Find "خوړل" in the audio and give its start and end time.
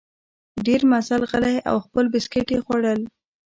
2.65-3.01